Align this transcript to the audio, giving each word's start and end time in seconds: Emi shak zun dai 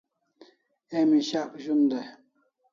Emi 0.97 1.19
shak 1.29 1.51
zun 1.63 1.81
dai 1.89 2.07